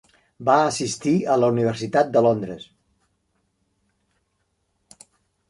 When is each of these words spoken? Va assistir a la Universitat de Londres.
Va 0.47 0.53
assistir 0.69 1.13
a 1.33 1.35
la 1.41 1.49
Universitat 1.55 2.09
de 2.15 2.23
Londres. 2.29 2.65